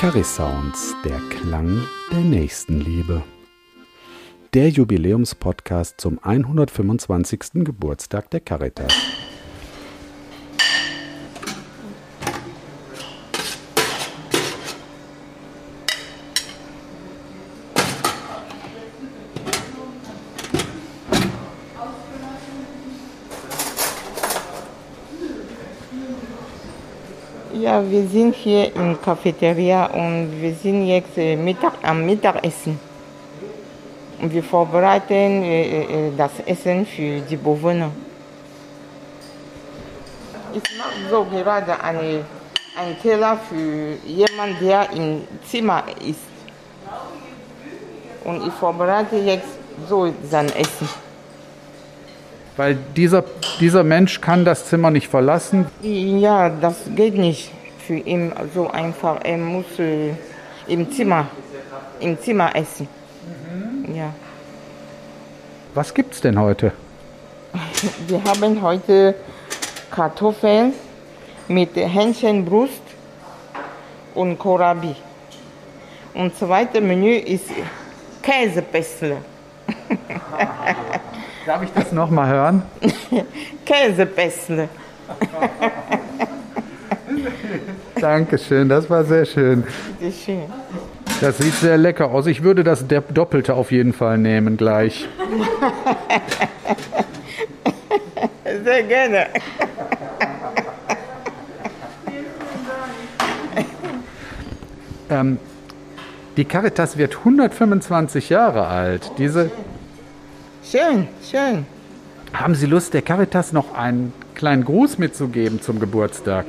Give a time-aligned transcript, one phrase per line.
[0.00, 1.82] Charis Sounds, der Klang
[2.12, 3.24] der Nächstenliebe.
[4.54, 7.64] Der Jubiläumspodcast zum 125.
[7.64, 8.92] Geburtstag der Caritas.
[27.60, 32.78] Ja, wir sind hier in der Cafeteria und wir sind jetzt äh, Mittag, am Mittagessen.
[34.20, 37.90] Und wir vorbereiten äh, äh, das Essen für die Bewohner.
[40.54, 42.24] Ich mache so gerade eine,
[42.78, 46.20] einen Teller für jemanden, der im Zimmer ist.
[48.22, 49.48] Und ich vorbereite jetzt
[49.88, 50.88] so sein Essen.
[52.58, 53.22] Weil dieser,
[53.60, 55.66] dieser Mensch kann das Zimmer nicht verlassen.
[55.80, 57.52] Ja, das geht nicht
[57.86, 59.20] für ihn so einfach.
[59.22, 60.10] Er muss äh,
[60.66, 61.28] im Zimmer,
[62.00, 62.88] im Zimmer essen.
[63.94, 64.12] Ja.
[65.72, 66.72] Was gibt's denn heute?
[68.08, 69.14] Wir haben heute
[69.92, 70.72] Kartoffeln
[71.46, 72.82] mit Hähnchenbrust
[74.16, 74.96] und Kohlrabi.
[76.12, 77.50] Und zweite Menü ist
[78.20, 79.18] Käsepässle.
[81.48, 82.62] Darf ich das nochmal hören?
[83.64, 84.68] Käsepässle.
[87.98, 89.64] Dankeschön, das war sehr schön.
[89.98, 90.42] Bitte schön.
[91.22, 92.26] Das sieht sehr lecker aus.
[92.26, 95.08] Ich würde das Doppelte auf jeden Fall nehmen gleich.
[98.64, 99.28] Sehr gerne.
[105.08, 105.38] Ähm,
[106.36, 109.12] die Caritas wird 125 Jahre alt.
[109.18, 109.50] Diese,
[110.70, 111.64] Schön, schön.
[112.34, 116.44] haben Sie Lust, der Caritas noch einen kleinen Gruß mitzugeben zum Geburtstag?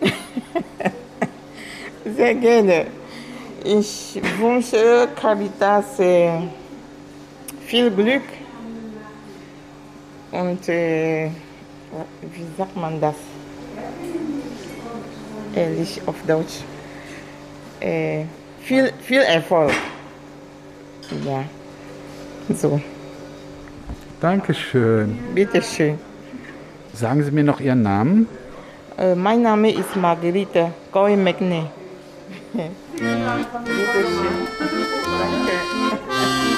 [2.16, 2.86] Sehr gerne.
[3.62, 6.30] Ich wünsche Caritas äh,
[7.66, 8.22] viel Glück
[10.30, 11.26] und äh,
[12.22, 13.16] wie sagt man das?
[15.54, 16.60] Ehrlich auf Deutsch.
[17.80, 18.24] Äh,
[18.62, 19.72] viel, viel Erfolg.
[21.26, 21.44] Ja,
[22.54, 22.80] so,
[24.22, 25.18] Dankeschön.
[25.34, 25.98] bitteschön.
[26.94, 28.28] Sagen Sie mir noch Ihren Namen?
[28.96, 31.64] Äh, mein Name ist Margarete Goy McNey.
[32.52, 32.70] bitteschön.
[35.18, 36.51] Danke.